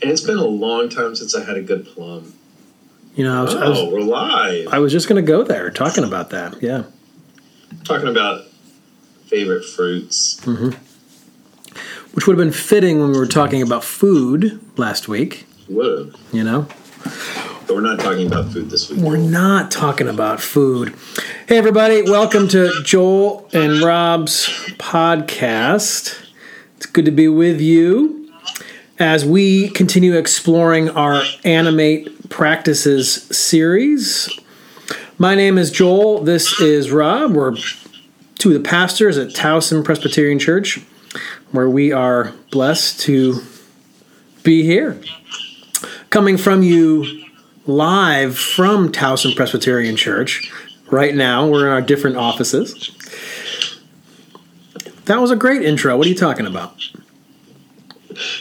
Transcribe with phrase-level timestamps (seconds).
[0.00, 2.34] And it's been a long time since I had a good plum.
[3.16, 4.68] You know, I was, Oh, I was, oh, we're live.
[4.68, 6.62] I was just going to go there talking about that.
[6.62, 6.84] Yeah.
[7.84, 8.44] Talking about
[9.26, 10.40] favorite fruits.
[10.42, 10.70] Mm-hmm.
[12.14, 16.44] Which would have been fitting when we were talking about food last week, Would you
[16.44, 16.66] know?
[17.66, 19.00] but we're not talking about food this week.
[19.00, 20.94] We're not talking about food.
[21.46, 26.24] Hey, everybody, welcome to Joel and Rob's podcast.
[26.76, 28.17] It's good to be with you
[28.98, 34.28] as we continue exploring our Animate Practices series.
[35.18, 36.24] My name is Joel.
[36.24, 37.32] This is Rob.
[37.32, 37.56] We're
[38.38, 40.80] two of the pastors at Towson Presbyterian Church,
[41.52, 43.40] where we are blessed to
[44.42, 45.00] be here.
[46.10, 47.24] Coming from you
[47.66, 50.52] live from Towson Presbyterian Church.
[50.90, 52.90] Right now, we're in our different offices.
[55.04, 55.96] That was a great intro.
[55.96, 56.76] What are you talking about?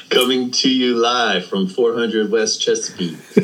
[0.10, 3.18] Coming to you live from 400 West Chesapeake.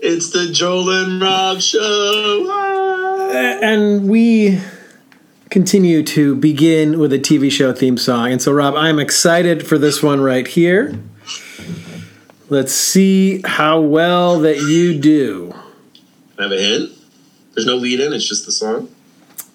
[0.00, 2.46] it's the Joel and Rob show.
[2.48, 3.58] Ah!
[3.62, 4.60] And we
[5.50, 8.32] continue to begin with a TV show theme song.
[8.32, 10.98] And so, Rob, I'm excited for this one right here.
[12.48, 15.54] Let's see how well that you do.
[16.38, 16.90] I have a hint.
[17.54, 18.12] There's no lead in.
[18.12, 18.88] It's just the song.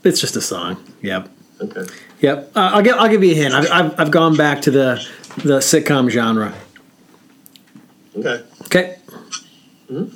[0.03, 0.83] It's just a song.
[1.01, 1.29] Yep.
[1.61, 1.85] Okay.
[2.19, 2.51] Yep.
[2.55, 3.53] Uh, I'll give I'll give you a hint.
[3.53, 5.05] I've, I've, I've gone back to the
[5.37, 6.53] the sitcom genre.
[8.17, 8.43] Okay.
[8.65, 8.97] Okay.
[9.89, 10.09] Every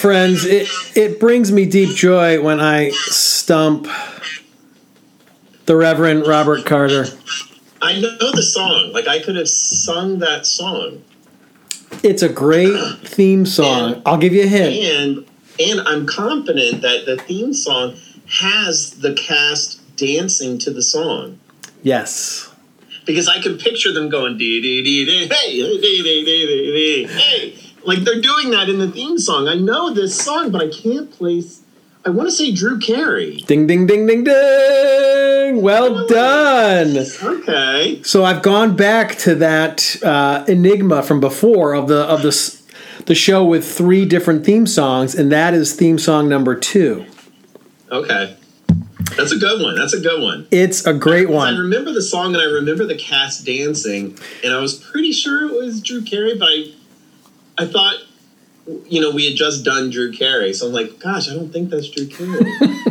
[0.00, 3.86] friends, it it brings me deep joy when I stump
[5.66, 7.06] the Reverend Robert Carter.
[7.82, 8.92] I know the song.
[8.92, 11.04] Like I could have sung that song.
[12.02, 14.02] It's a great theme song.
[14.06, 14.74] I'll give you a hint.
[14.74, 15.26] And
[15.58, 17.96] and I'm confident that the theme song
[18.26, 21.38] has the cast dancing to the song.
[21.82, 22.50] Yes.
[23.04, 26.72] Because I can picture them going dee dee dee dee hey dee dee dee dee
[26.72, 27.50] dee hey
[27.84, 29.48] like they're doing that in the theme song.
[29.48, 31.62] I know this song, but I can't place
[32.04, 33.42] I want to say Drew Carey.
[33.46, 35.60] Ding ding ding ding ding.
[35.60, 36.96] Well done.
[37.22, 38.00] Okay.
[38.02, 42.60] So I've gone back to that uh, enigma from before of the of the
[43.04, 47.04] the show with three different theme songs, and that is theme song number two.
[47.92, 48.36] Okay.
[49.16, 49.74] That's a good one.
[49.74, 50.46] That's a good one.
[50.50, 51.54] It's a great I one.
[51.54, 55.46] I remember the song and I remember the cast dancing, and I was pretty sure
[55.46, 56.72] it was Drew Carey, but I,
[57.60, 57.96] I thought,
[58.88, 61.70] you know, we had just done Drew Carey, so I'm like, gosh, I don't think
[61.70, 62.52] that's Drew Carey.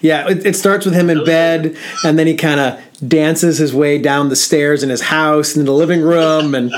[0.00, 3.74] Yeah, it, it starts with him in bed, and then he kind of dances his
[3.74, 6.70] way down the stairs in his house, in the living room, and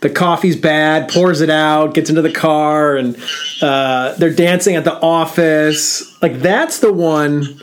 [0.00, 3.16] the coffee's bad, pours it out, gets into the car, and
[3.60, 6.20] uh, they're dancing at the office.
[6.20, 7.60] Like that's the one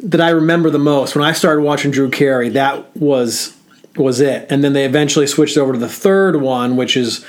[0.00, 2.50] that I remember the most when I started watching Drew Carey.
[2.50, 3.56] That was
[3.96, 7.24] was it, and then they eventually switched over to the third one, which is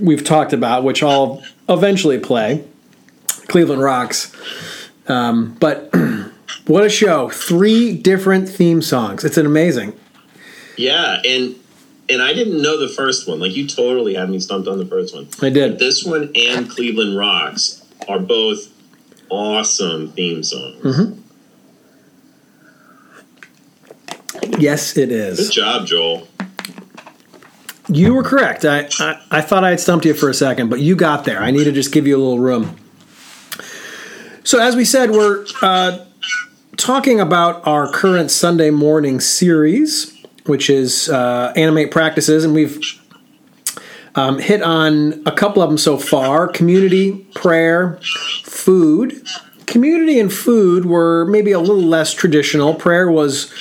[0.00, 2.64] we've talked about, which I'll eventually play.
[3.48, 4.32] Cleveland Rocks.
[5.08, 5.92] Um, but
[6.66, 7.28] what a show!
[7.30, 9.24] Three different theme songs.
[9.24, 9.92] It's an amazing.
[10.76, 11.56] yeah, and
[12.08, 13.40] and I didn't know the first one.
[13.40, 15.28] Like you totally had me stumped on the first one.
[15.40, 15.78] I did.
[15.78, 18.68] This one and Cleveland Rocks are both
[19.30, 20.82] awesome theme songs.
[20.82, 21.18] Mm-hmm.
[24.60, 25.38] Yes, it is.
[25.48, 26.28] Good job, Joel.
[27.92, 28.64] You were correct.
[28.64, 31.40] I, I I thought I had stumped you for a second, but you got there.
[31.42, 32.76] I need to just give you a little room.
[34.44, 36.04] So, as we said, we're uh,
[36.76, 40.16] talking about our current Sunday morning series,
[40.46, 42.80] which is uh, Animate Practices, and we've
[44.14, 47.98] um, hit on a couple of them so far community, prayer,
[48.44, 49.26] food.
[49.66, 52.74] Community and food were maybe a little less traditional.
[52.74, 53.52] Prayer was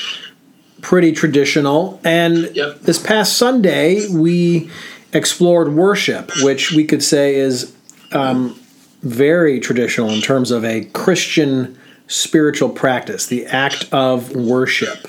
[0.81, 1.99] pretty traditional.
[2.03, 2.81] And Yep.
[2.81, 4.69] this past Sunday, we
[5.13, 7.73] explored worship, which we could say is
[8.11, 8.59] um,
[9.03, 15.07] very traditional in terms of a Christian spiritual practice, the act of worship.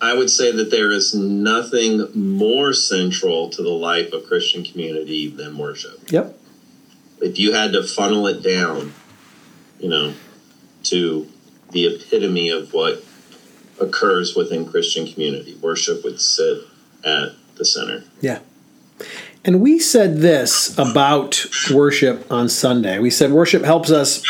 [0.00, 5.28] I would say that there is nothing more central to the life of Christian community
[5.28, 6.10] than worship.
[6.10, 6.36] Yep.
[7.20, 8.92] If you had to funnel it down,
[9.78, 10.12] you know,
[10.84, 11.28] to
[11.70, 13.04] the epitome of what
[13.80, 15.56] occurs within Christian community.
[15.60, 16.58] Worship would sit
[17.04, 18.04] at the center.
[18.20, 18.40] Yeah.
[19.44, 22.98] And we said this about worship on Sunday.
[22.98, 24.22] We said worship helps us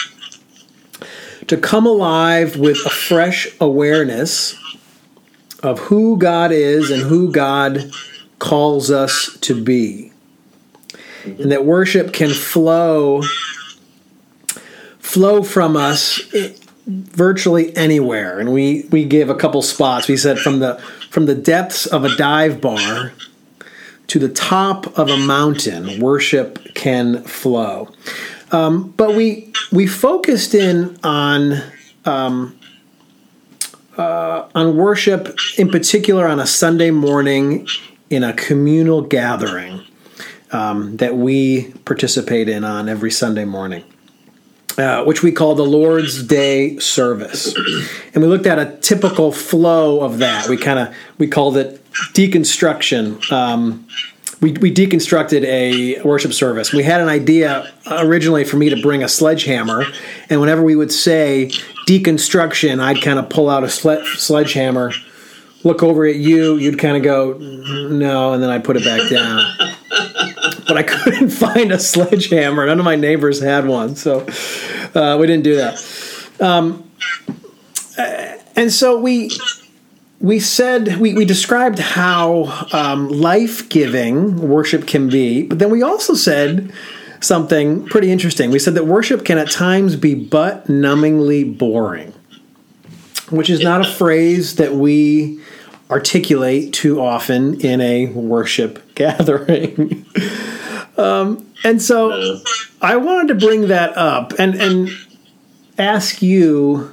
[1.48, 4.56] to come alive with a fresh awareness
[5.62, 7.90] of who God is and who God
[8.38, 10.12] calls us to be.
[11.24, 13.22] And that worship can flow
[14.98, 16.20] flow from us
[16.86, 18.38] virtually anywhere.
[18.38, 20.08] And we we gave a couple spots.
[20.08, 20.76] We said from the
[21.10, 23.12] from the depths of a dive bar
[24.08, 27.88] to the top of a mountain, worship can flow.
[28.50, 31.62] Um, but we we focused in on
[32.04, 32.58] um,
[33.96, 37.66] uh, on worship, in particular on a Sunday morning
[38.10, 39.82] in a communal gathering
[40.50, 43.84] um, that we participate in on every Sunday morning.
[44.78, 47.54] Uh, which we call the Lord's Day service,
[48.14, 50.48] and we looked at a typical flow of that.
[50.48, 51.84] We kind of we called it
[52.14, 53.30] deconstruction.
[53.30, 53.86] Um,
[54.40, 56.72] we, we deconstructed a worship service.
[56.72, 59.84] We had an idea originally for me to bring a sledgehammer,
[60.30, 61.50] and whenever we would say
[61.86, 64.92] deconstruction, I'd kind of pull out a sle- sledgehammer,
[65.64, 69.10] look over at you, you'd kind of go, no, and then I'd put it back
[69.10, 69.61] down.
[70.72, 72.64] But I couldn't find a sledgehammer.
[72.64, 74.26] None of my neighbors had one, so
[74.94, 76.32] uh, we didn't do that.
[76.40, 76.90] Um,
[77.98, 79.30] uh, and so we
[80.18, 86.14] we said we, we described how um, life-giving worship can be but then we also
[86.14, 86.72] said
[87.20, 92.12] something pretty interesting we said that worship can at times be butt numbingly boring
[93.30, 95.40] which is not a phrase that we
[95.90, 100.06] articulate too often in a worship gathering
[100.98, 102.40] um, and so
[102.80, 104.90] i wanted to bring that up and and
[105.78, 106.90] ask you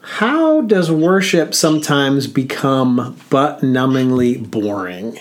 [0.00, 5.18] how does worship sometimes become butt numbingly boring?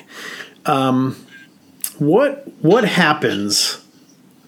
[0.68, 1.16] Um,
[1.98, 3.84] what what happens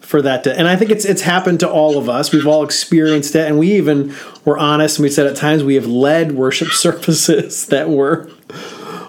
[0.00, 2.32] for that to, and I think it's it's happened to all of us.
[2.32, 4.14] We've all experienced it, and we even
[4.44, 8.30] were honest and we said at times we have led worship services that were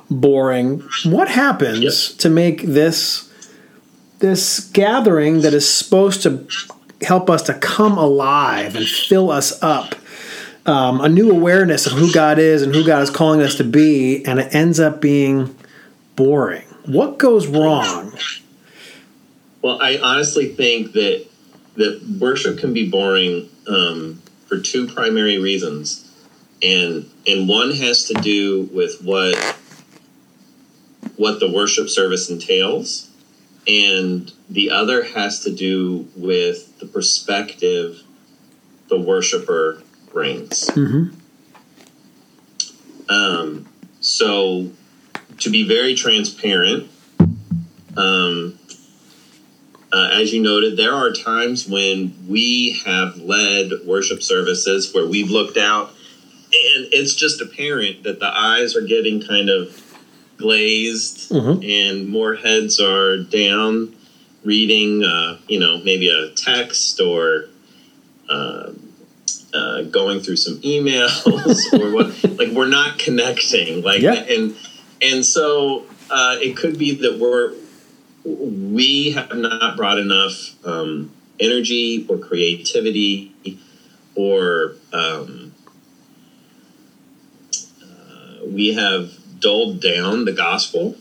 [0.09, 0.81] boring.
[1.05, 2.13] What happens Yes.
[2.15, 3.28] to make this
[4.19, 6.47] this gathering that is supposed to
[7.01, 9.95] help us to come alive and fill us up
[10.65, 13.63] um, a new awareness of who God is and who God is calling us to
[13.63, 15.55] be, and it ends up being
[16.15, 16.65] boring.
[16.85, 18.17] What goes wrong?
[19.61, 21.25] Well, I honestly think that
[21.75, 26.11] that worship can be boring um, for two primary reasons,
[26.61, 29.35] and and one has to do with what
[31.15, 33.08] what the worship service entails,
[33.69, 38.01] and the other has to do with the perspective
[38.87, 40.65] the worshiper brings.
[40.71, 41.13] Mhm.
[43.07, 43.67] Um,
[44.01, 44.71] so,
[45.37, 46.89] to be very transparent,
[47.95, 48.57] um,
[49.93, 55.29] uh, as you noted, there are times when we have led worship services where we've
[55.29, 55.93] looked out
[56.51, 59.69] and it's just apparent that the eyes are getting kind of
[60.39, 61.63] glazed Mhm.
[61.63, 63.93] and more heads are down
[64.43, 67.45] reading, uh, you know, maybe a text or
[68.29, 68.71] uh,
[69.53, 72.07] uh, going through some emails or what.
[72.39, 73.83] Like we're not connecting.
[73.83, 74.13] Like Yeah.
[74.13, 74.55] and
[75.01, 77.53] and so uh, it could be that we're
[78.23, 83.31] we have not brought enough um, energy or creativity
[84.15, 85.51] or um,
[87.81, 90.95] uh, we have dulled down the gospel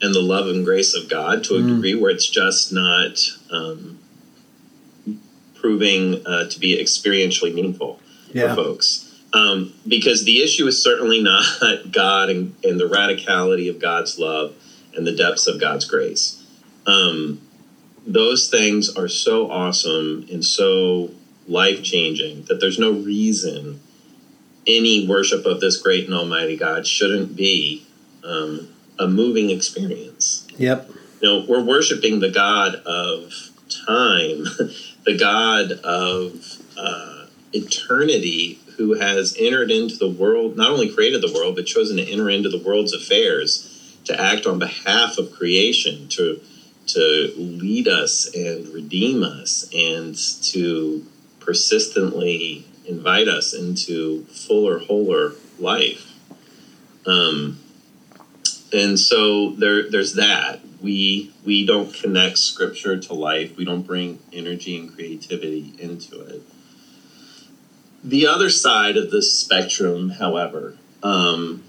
[0.00, 1.68] and the love and grace of God to a Mm.
[1.74, 3.18] degree where it's just not
[3.50, 3.98] um,
[5.54, 7.98] proving uh, to be experientially meaningful
[8.32, 8.54] Yeah.
[8.54, 9.04] for folks.
[9.32, 14.54] Um, because the issue is certainly not God and, and the radicality of God's love
[14.94, 16.42] and the depths of God's grace.
[16.86, 17.40] Um,
[18.06, 21.10] those things are so awesome and so
[21.46, 23.80] life changing that there's no reason
[24.68, 27.86] any worship of this great and almighty God shouldn't be
[28.22, 30.46] um, a moving experience.
[30.58, 30.90] Yep.
[31.20, 33.32] You know, we're worshiping the God of
[33.68, 34.44] time,
[35.04, 41.32] the God of uh, eternity, who has entered into the world, not only created the
[41.32, 46.08] world, but chosen to enter into the world's affairs to act on behalf of creation,
[46.08, 46.40] to
[46.86, 51.04] to lead us and redeem us, and to
[51.40, 56.12] persistently invite us into fuller, wholer life.
[57.06, 57.58] Um,
[58.72, 60.60] and so there, there's that.
[60.80, 63.56] We we don't connect scripture to life.
[63.56, 66.42] We don't bring energy and creativity into it.
[68.02, 71.62] the other side of the spectrum, however, um,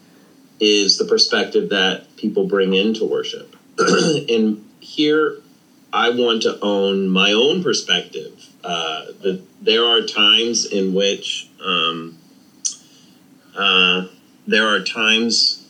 [0.60, 3.56] is the perspective that people bring into worship.
[3.80, 5.36] and here,
[5.94, 8.48] I want to own my own perspective.
[8.64, 9.06] Uh,
[9.62, 12.18] there are times in which um,
[13.56, 14.06] uh,
[14.48, 15.66] there are times,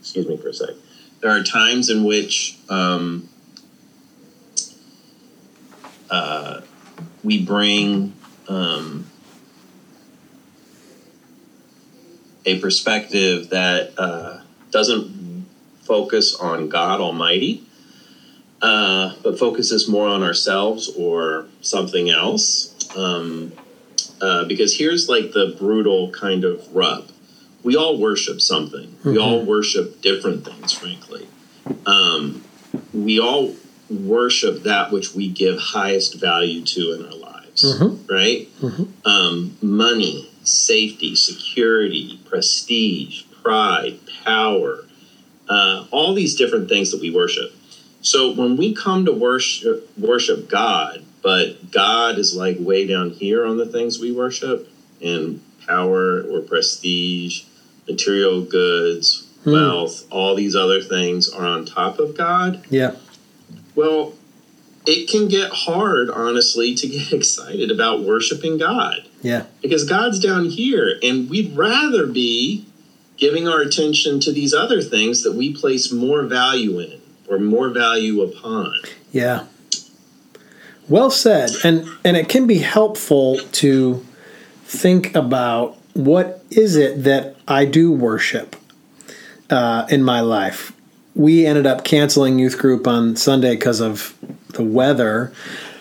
[0.00, 0.70] excuse me for a sec,
[1.20, 3.28] there are times in which um,
[6.10, 6.60] uh,
[7.22, 8.12] we bring
[8.48, 9.06] um,
[12.44, 15.46] a perspective that uh, doesn't
[15.82, 17.62] focus on God Almighty,
[18.60, 22.71] uh, but focuses more on ourselves or something else.
[22.96, 23.52] Um,
[24.20, 27.10] uh, because here's like the brutal kind of rub
[27.62, 31.28] we all worship something, we all worship different things, frankly.
[31.86, 32.42] Um,
[32.92, 33.54] we all
[33.88, 37.62] worship that which we give highest value to in our lives,
[38.08, 38.48] right?
[39.04, 44.84] Um, money, safety, security, prestige, pride, power,
[45.48, 47.52] uh, all these different things that we worship.
[48.00, 53.46] So when we come to worship worship God, but God is like way down here
[53.46, 54.68] on the things we worship,
[55.00, 57.44] and power or prestige,
[57.88, 59.52] material goods, hmm.
[59.52, 62.64] wealth, all these other things are on top of God.
[62.70, 62.96] Yeah.
[63.74, 64.14] Well,
[64.86, 69.46] it can get hard, honestly, to get excited about worshiping God Yeah.
[69.60, 72.66] because God's down here, and we'd rather be
[73.16, 77.68] giving our attention to these other things that we place more value in or more
[77.68, 78.74] value upon.
[79.12, 79.44] Yeah.
[80.88, 81.50] Well said.
[81.64, 84.04] And and it can be helpful to
[84.64, 88.56] think about what is it that I do worship
[89.50, 90.72] uh, in my life.
[91.14, 94.16] We ended up canceling youth group on Sunday because of
[94.50, 95.32] the weather,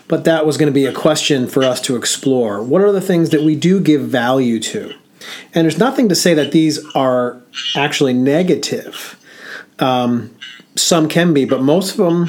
[0.10, 2.62] but that was going to be a question for us to explore.
[2.62, 4.94] What are the things that we do give value to?
[5.54, 7.42] And there's nothing to say that these are
[7.76, 9.18] actually negative.
[9.80, 10.36] Um,
[10.76, 12.28] some can be, but most of them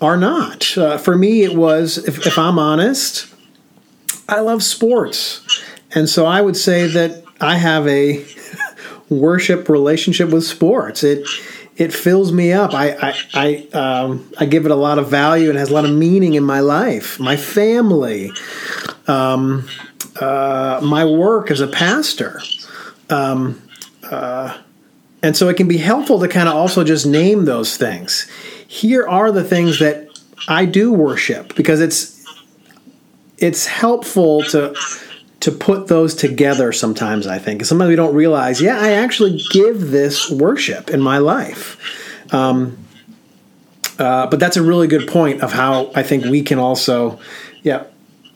[0.00, 0.76] are not.
[0.76, 3.32] Uh, for me, it was, if, if I'm honest,
[4.28, 5.64] I love sports.
[5.94, 8.24] And so I would say that I have a
[9.08, 11.02] worship relationship with sports.
[11.02, 11.26] It
[11.76, 12.74] it fills me up.
[12.74, 13.14] I I
[13.72, 16.34] I, um, I give it a lot of value and has a lot of meaning
[16.34, 18.30] in my life, my family,
[19.06, 19.66] um,
[20.20, 22.40] uh, my work as a pastor.
[23.08, 23.60] Um,
[24.04, 24.58] uh,
[25.22, 28.30] and so it can be helpful to kind of also just name those things.
[28.66, 30.08] Here are the things that
[30.48, 32.24] I do worship because it's
[33.38, 34.74] it's helpful to
[35.40, 37.64] to put those together sometimes I think.
[37.64, 41.78] Sometimes we don't realize, yeah, I actually give this worship in my life.
[42.32, 42.78] Um,
[43.98, 47.18] uh, but that's a really good point of how I think we can also,
[47.62, 47.84] yeah,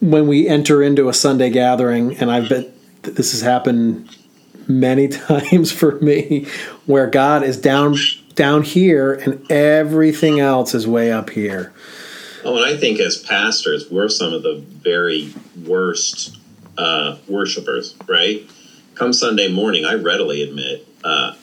[0.00, 2.70] when we enter into a Sunday gathering, and I've bet
[3.02, 4.08] this has happened
[4.68, 6.46] many times for me,
[6.86, 7.96] where God is down
[8.34, 11.72] down here and everything else is way up here.
[12.44, 15.32] Oh, and I think as pastors, we're some of the very
[15.64, 16.36] worst
[16.76, 18.42] uh, worshipers, right?
[18.96, 21.34] Come Sunday morning, I readily admit uh,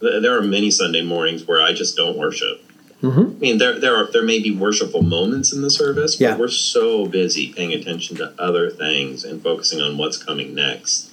[0.00, 2.62] th- there are many Sunday mornings where I just don't worship.
[3.02, 6.36] I mean, there there are there may be worshipful moments in the service, but Yeah.
[6.36, 11.10] we're so busy paying attention to other things and focusing on what's coming next.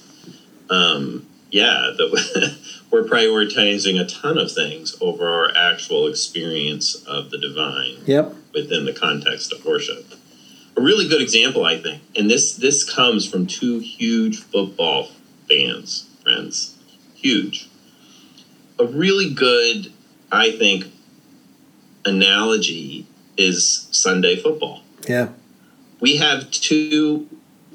[0.70, 2.58] Um, yeah, the,
[2.90, 8.34] we're prioritizing a ton of things over our actual experience of the divine Yep.
[8.52, 10.14] within the context of worship.
[10.76, 15.10] A really good example, I think, and this this comes from two huge football
[15.48, 16.74] fans, friends,
[17.14, 17.68] huge.
[18.80, 19.92] A really good,
[20.32, 20.86] I think,
[22.04, 23.06] analogy
[23.36, 24.82] is Sunday football.
[25.06, 25.28] Yeah.
[26.00, 27.28] We have two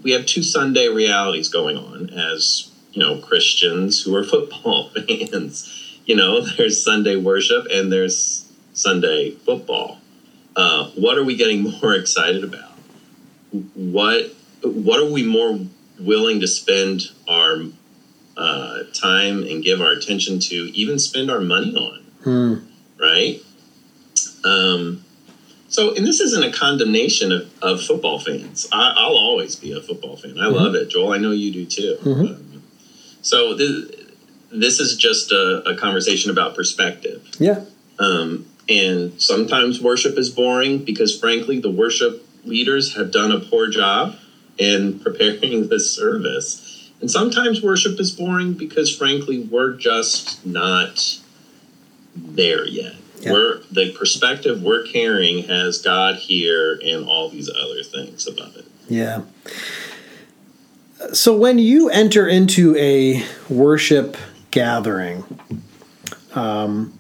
[0.04, 5.98] we have two Sunday realities going on as you know Christians who are football fans.
[6.06, 10.00] You know, there's Sunday worship and there's Sunday football.
[10.56, 12.78] Uh, what are we getting more excited about?
[13.74, 14.32] What
[14.64, 15.60] what are we more
[16.00, 17.64] willing to spend our
[18.38, 22.00] uh, time and give our attention to, even spend our money on?
[22.24, 22.56] Hmm.
[23.00, 23.42] Right.
[24.44, 25.04] Um,
[25.68, 28.68] so, and this isn't a condemnation of, of football fans.
[28.72, 30.40] I, I'll always be a football fan.
[30.40, 31.12] I love it, Joel.
[31.12, 31.98] I know you do too.
[32.02, 32.36] Mhm.
[32.36, 32.49] Um,
[33.22, 33.90] so this,
[34.52, 37.28] this is just a, a conversation about perspective.
[37.40, 37.64] Yeah.
[38.00, 43.70] Um, and sometimes worship is boring because, frankly, the worship leaders have done a poor
[43.70, 44.16] job
[44.58, 46.92] in preparing the service.
[47.02, 51.20] And sometimes worship is boring because, frankly, we're just not
[52.16, 52.96] there yet.
[53.22, 53.34] Yeah.
[53.34, 58.66] We're the perspective we're carrying has God here and all these other things above it.
[58.88, 59.24] Yeah.
[61.14, 64.18] So when you enter into a worship
[64.52, 65.24] gathering,
[66.36, 66.98] um,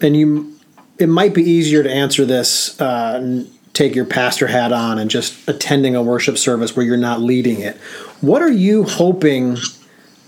[0.00, 0.56] and you,
[0.98, 2.80] it might be easier to answer this.
[2.80, 7.20] Uh, take your pastor hat on and just attending a worship service where you're not
[7.20, 7.76] leading it.
[8.20, 9.56] What are you hoping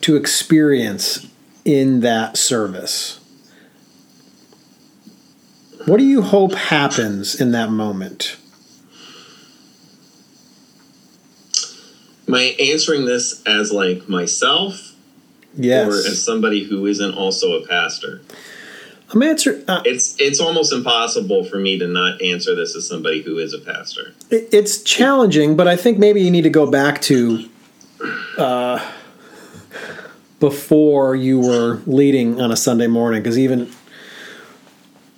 [0.01, 1.27] to experience
[1.65, 3.21] in that service?
[5.87, 8.37] What do you hope happens in that moment?
[12.27, 14.93] Am I answering this as like myself
[15.57, 15.87] Yes.
[15.89, 18.21] or as somebody who isn't also a pastor?
[19.13, 19.63] I'm answering.
[19.69, 23.53] Uh, It's it's almost impossible for me to not answer this as somebody who is
[23.55, 24.13] a pastor.
[24.31, 27.45] it- it's challenging, but I think maybe you need to go back to
[28.39, 28.81] uh,
[30.41, 33.69] before you were leading on a Sunday morning, because even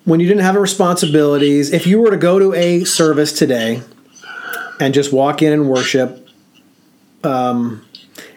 [0.05, 3.81] when you didn't have responsibilities, if you were to go to a service today
[4.79, 6.26] and just walk in and worship,
[7.27, 7.85] um,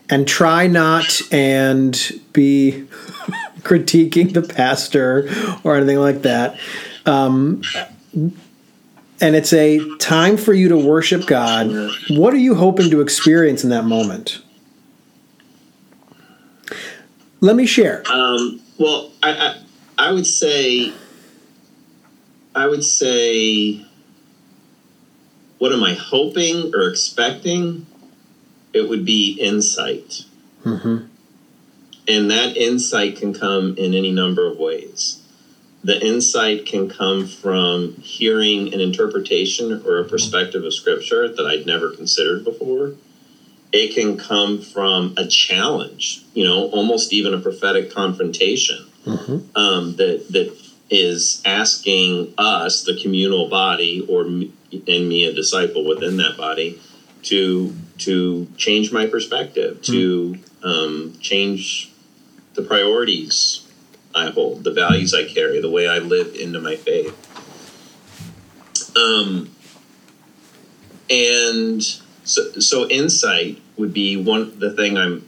[0.09, 2.71] and try not and be
[3.59, 5.29] critiquing the pastor
[5.63, 6.59] or anything like that.
[7.05, 7.61] Um,
[9.21, 11.71] and it's a time for you to worship God.
[12.09, 14.41] What are you hoping to experience in that moment?
[17.41, 18.03] Let me share.
[18.11, 19.61] Um, well, I, I
[19.97, 20.93] I would say
[22.55, 23.85] I would say
[25.57, 27.85] what am I hoping or expecting?
[28.73, 30.23] It would be insight.
[30.63, 31.03] Mhm.
[32.07, 35.17] And that insight can come in any number of ways.
[35.83, 41.65] The insight can come from hearing an interpretation or a perspective of scripture that I'd
[41.65, 42.93] never considered before.
[43.71, 49.41] It can come from a challenge, you know, almost even a prophetic confrontation Mhm.
[49.55, 50.49] um, that that
[50.89, 56.75] is asking us, the communal body, or and me, a disciple within that body,
[57.23, 61.91] to to change my perspective, to um, change
[62.53, 63.65] the priorities
[64.15, 67.15] I hold, the values I carry, the way I live into my faith.
[68.97, 69.49] Um,
[71.09, 71.83] and
[72.23, 75.27] so, so insight would be one the thing I'm,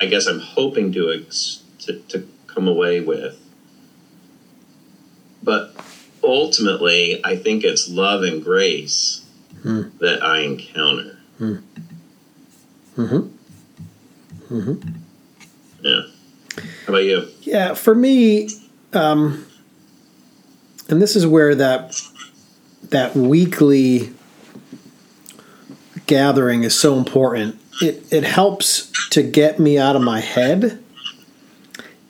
[0.00, 3.38] I guess I'm hoping to ex, to, to come away with.
[5.42, 5.74] But
[6.22, 9.24] ultimately, I think it's love and grace
[9.62, 9.82] Hmm.
[10.00, 11.18] that I encounter.
[12.96, 13.30] Mhm.
[14.50, 14.94] Mhm.
[15.82, 16.00] Yeah.
[16.86, 17.26] How about you?
[17.42, 18.48] Yeah, for me,
[18.92, 19.44] um,
[20.88, 22.00] and this is where that
[22.90, 24.12] that weekly
[26.06, 27.58] gathering is so important.
[27.80, 30.78] It it helps to get me out of my head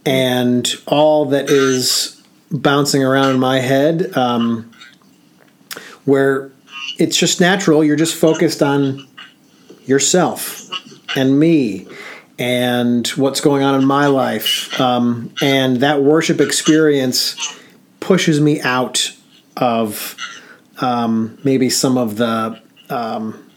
[0.05, 4.71] and all that is bouncing around in my head, um,
[6.05, 6.51] where
[6.99, 7.85] it's just natural.
[7.85, 9.07] You're just focused on
[9.87, 10.71] yourself
[11.17, 11.87] and me
[12.39, 14.81] and what's going on in my life.
[14.81, 17.37] Um, and that worship experience
[18.01, 19.15] pushes me out
[19.57, 20.17] of
[20.81, 23.51] um, maybe some of the um,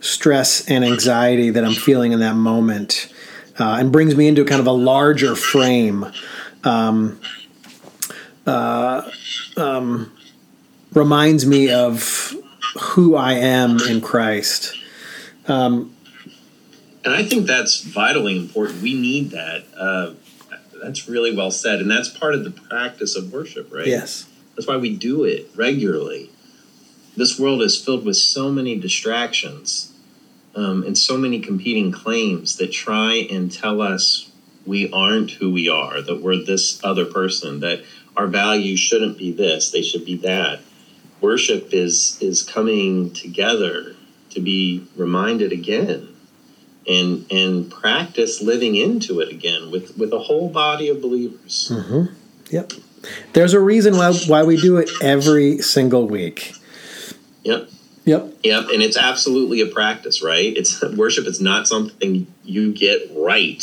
[0.00, 3.12] stress and anxiety that I'm feeling in that moment
[3.58, 6.06] uh, and brings me into kind of a larger frame.
[6.64, 7.20] Um,
[8.46, 9.10] uh,
[9.56, 10.12] um,
[10.94, 12.34] reminds me of
[12.80, 14.77] who I am in Christ.
[15.48, 15.94] Um,
[17.04, 18.82] And I think that's vitally important.
[18.82, 19.64] We need that.
[19.76, 20.14] Uh,
[20.82, 21.80] that's really well said.
[21.80, 23.86] And that's part of the practice of worship, right?
[23.86, 24.28] yes.
[24.54, 26.30] That's why we do it regularly.
[27.16, 29.92] This world is filled with so many distractions
[30.56, 34.30] um, and so many competing claims that try and tell us
[34.66, 37.82] we aren't who we are, that we're this other person, that
[38.16, 40.60] our values shouldn't be this, they should be that.
[41.20, 43.94] Worship is is coming together
[44.38, 46.08] to be reminded again
[46.86, 51.70] and and practice living into it again with with a whole body of believers.
[51.72, 52.06] hmm
[52.50, 52.72] Yep.
[53.34, 56.54] There's a reason why, why we do it every single week.
[57.42, 57.68] Yep.
[58.06, 58.34] Yep.
[58.42, 60.56] Yep, and it's absolutely a practice, right?
[60.56, 61.26] It's worship.
[61.26, 63.62] It's not something you get right.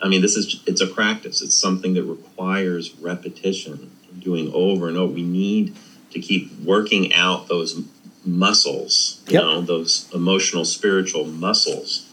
[0.00, 1.42] I mean, this is it's a practice.
[1.42, 5.12] It's something that requires repetition, doing over and over.
[5.12, 5.74] We need
[6.12, 7.82] to keep working out those
[8.26, 9.42] muscles, you Yep.
[9.42, 12.06] know, those emotional, spiritual muscles.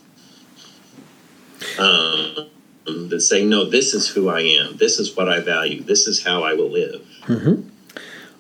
[1.80, 2.48] Um,
[2.86, 4.78] that say, no, this is who I am.
[4.78, 5.82] This is what I value.
[5.82, 7.02] This is how I will live.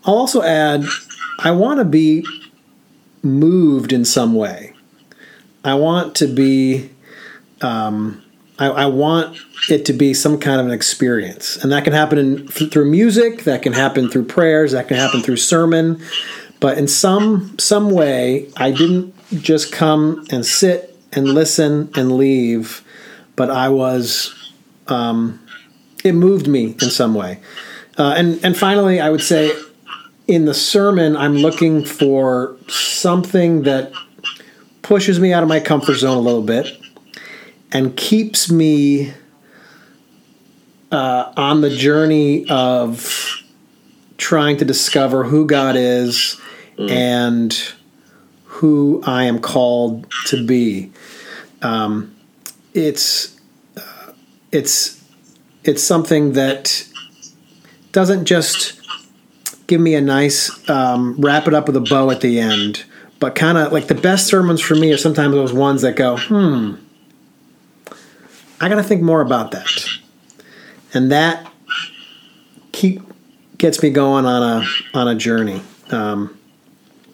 [0.05, 0.83] I'll also add,
[1.39, 2.25] I want to be
[3.21, 4.73] moved in some way.
[5.63, 6.89] I want to be,
[7.61, 8.21] um,
[8.59, 9.37] I, I want
[9.69, 13.45] it to be some kind of an experience, and that can happen in, through music.
[13.45, 14.73] That can happen through prayers.
[14.73, 16.03] That can happen through sermon.
[16.63, 22.85] But in some some way, I didn't just come and sit and listen and leave,
[23.35, 24.53] but I was,
[24.87, 25.45] um,
[26.05, 27.41] it moved me in some way.
[27.97, 29.51] Uh, and and finally, I would say,
[30.25, 33.91] in the sermon, I'm looking for something that
[34.83, 36.81] pushes me out of my comfort zone a little bit
[37.73, 39.13] and keeps me
[40.93, 43.43] uh, on the journey of
[44.15, 46.39] trying to discover who God is
[46.77, 47.73] and
[48.45, 50.91] who I am called to be.
[51.61, 52.15] Um,
[52.73, 53.39] it's
[53.77, 54.11] uh,
[54.51, 55.03] it's
[55.63, 56.87] it's something that
[57.91, 58.81] doesn't just
[59.67, 62.83] give me a nice um, wrap it up with a bow at the end,
[63.19, 66.17] but kind of like the best sermons for me are sometimes those ones that go,
[66.17, 66.75] hmm,
[68.59, 69.85] I got to think more about that,
[70.93, 71.51] and that
[72.71, 73.01] keep
[73.57, 75.61] gets me going on a on a journey.
[75.89, 76.37] Um,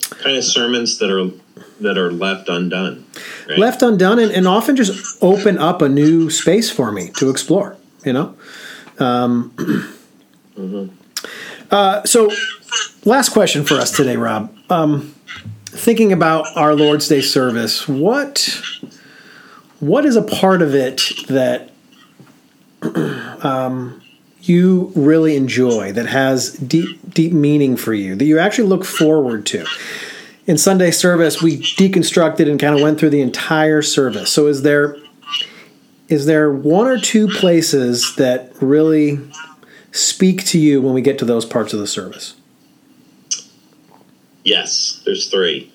[0.09, 1.29] kind of sermons that are
[1.81, 3.05] that are left undone.
[3.47, 3.57] Right?
[3.57, 7.77] left undone and, and often just open up a new space for me to explore
[8.05, 8.35] you know
[8.99, 9.53] um,
[11.71, 12.29] uh, so
[13.05, 15.15] last question for us today rob um,
[15.65, 18.61] thinking about our lord's day service what
[19.79, 21.71] what is a part of it that
[23.43, 24.01] um,
[24.49, 29.45] you really enjoy that has deep deep meaning for you that you actually look forward
[29.45, 29.65] to
[30.49, 34.33] in Sunday service, we deconstructed and kind of went through the entire service.
[34.33, 34.97] So, is there
[36.07, 39.19] is there one or two places that really
[39.91, 42.35] speak to you when we get to those parts of the service?
[44.43, 45.71] Yes, there's three.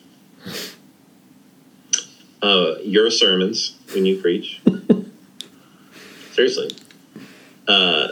[2.43, 4.61] Uh, your sermons when you preach.
[6.33, 6.73] Seriously.
[7.69, 8.09] Uh,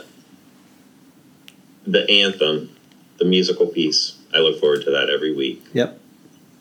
[1.87, 2.75] the anthem,
[3.19, 4.19] the musical piece.
[4.35, 5.65] I look forward to that every week.
[5.73, 5.99] Yep.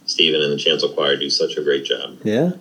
[0.05, 2.17] Stephen and the chancel choir do such a great job.
[2.23, 2.51] Yeah.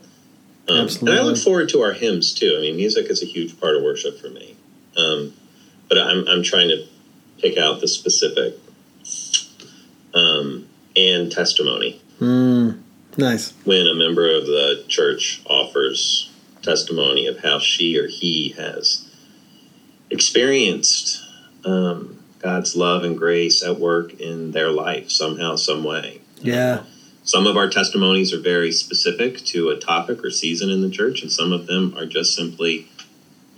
[0.68, 2.54] Um, and I look forward to our hymns too.
[2.56, 4.56] I mean, music is a huge part of worship for me.
[4.96, 5.34] Um,
[5.88, 6.86] but I'm, I'm trying to
[7.38, 8.54] pick out the specific
[10.14, 12.00] um, and testimony.
[12.20, 12.80] Mm,
[13.16, 13.52] nice.
[13.64, 16.30] When a member of the church offers
[16.62, 19.08] testimony of how she or he has
[20.10, 21.24] experienced
[21.64, 26.20] um, God's love and grace at work in their life somehow, some way.
[26.40, 26.84] Yeah.
[27.22, 31.22] Some of our testimonies are very specific to a topic or season in the church,
[31.22, 32.88] and some of them are just simply,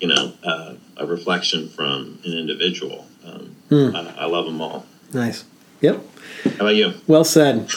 [0.00, 3.06] you know, uh, a reflection from an individual.
[3.24, 3.96] Um, Hmm.
[3.96, 4.84] I, I love them all.
[5.14, 5.44] Nice.
[5.80, 6.02] Yep.
[6.44, 6.92] How about you?
[7.06, 7.70] Well said.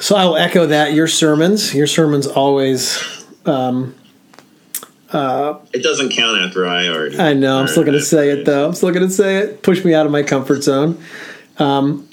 [0.00, 0.94] So I will echo that.
[0.94, 3.02] Your sermons, your sermons always.
[3.44, 3.94] Um,
[5.72, 7.18] It doesn't count after I already.
[7.18, 7.58] I know.
[7.58, 8.66] I'm still going to say it though.
[8.68, 9.62] I'm still going to say it.
[9.62, 11.02] Push me out of my comfort zone.
[11.58, 12.08] Um,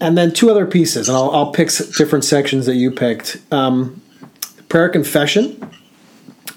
[0.00, 3.40] and then two other pieces, and I'll, I'll pick different sections that you picked.
[3.52, 4.00] Um,
[4.68, 5.70] prayer confession.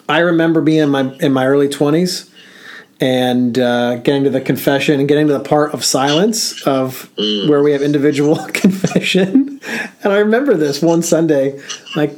[0.08, 2.30] I remember being in my in my early 20s
[3.00, 7.62] and uh, getting to the confession and getting to the part of silence of where
[7.62, 9.60] we have individual confession.
[10.04, 11.60] And I remember this one Sunday,
[11.96, 12.14] like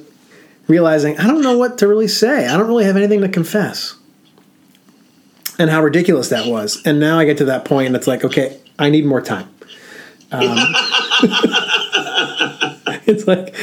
[0.68, 2.48] realizing I don't know what to really say.
[2.48, 3.96] I don't really have anything to confess
[5.58, 6.82] and how ridiculous that was.
[6.86, 9.48] And now I get to that point, and it's like, okay, I need more time.
[10.32, 10.58] Um,
[13.06, 13.54] it's like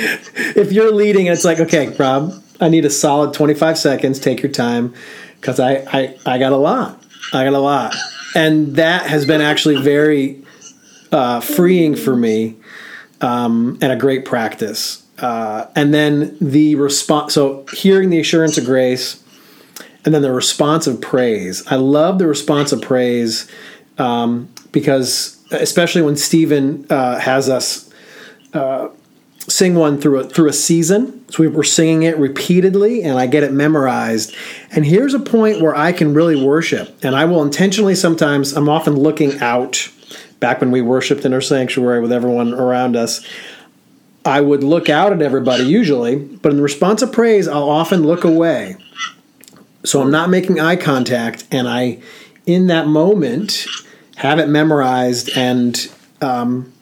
[0.57, 4.19] if you're leading, it's like, okay, Rob, I need a solid 25 seconds.
[4.21, 4.95] Take your time,
[5.41, 7.03] because I, I I got a lot.
[7.33, 7.95] I got a lot,
[8.35, 10.43] and that has been actually very
[11.11, 12.57] uh, freeing for me,
[13.21, 15.02] um, and a great practice.
[15.19, 17.35] Uh, and then the response.
[17.35, 19.23] So hearing the assurance of grace
[20.05, 21.67] and then the response of praise.
[21.67, 23.49] I love the response of praise
[23.99, 27.91] um, because, especially when Stephen uh, has us
[28.53, 28.89] uh,
[29.49, 33.27] sing one through a, through a season, so we were singing it repeatedly, and I
[33.27, 34.35] get it memorized.
[34.71, 38.53] And here's a point where I can really worship, and I will intentionally sometimes.
[38.53, 39.89] I'm often looking out.
[40.41, 43.25] Back when we worshipped in our sanctuary with everyone around us,
[44.25, 48.05] I would look out at everybody usually, but in the response of praise, I'll often
[48.05, 48.77] look away.
[49.85, 51.99] So I'm not making eye contact, and I,
[52.47, 53.67] in that moment,
[54.17, 56.73] have it memorized, and um,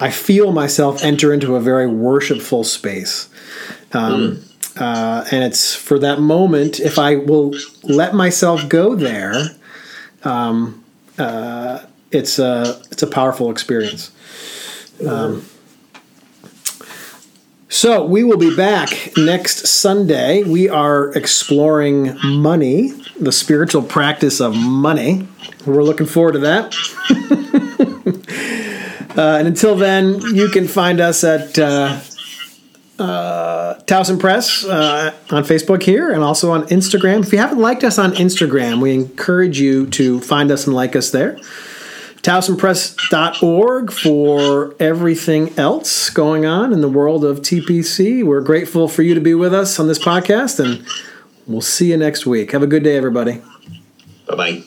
[0.00, 3.28] I feel myself enter into a very worshipful space.
[3.92, 4.42] Um,
[4.78, 9.34] uh, and it's for that moment, if I will let myself go there,
[10.24, 10.82] um,
[11.18, 14.10] uh, it's a it's a powerful experience.
[15.06, 15.44] Um,
[17.80, 20.42] so we will be back next Sunday.
[20.42, 25.26] We are exploring money, the spiritual practice of money.
[25.64, 26.74] We're looking forward to that.
[29.16, 31.98] uh, and until then, you can find us at uh,
[32.98, 37.22] uh, Towson Pres uh, on Facebook here and also on Instagram.
[37.22, 40.94] If you haven't liked us on Instagram, we encourage you to find us and like
[40.94, 41.38] us there.
[42.22, 48.22] TowsonPres.org for everything else going on in the world of TPC.
[48.24, 50.86] We're grateful for you to be with us on this podcast, and
[51.46, 52.52] we'll see you next week.
[52.52, 53.40] Have a good day, everybody.
[54.26, 54.64] Bye bye.